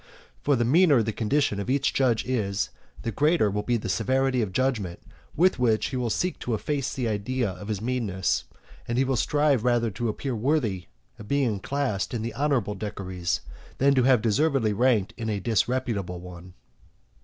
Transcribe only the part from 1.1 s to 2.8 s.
condition of each judge is,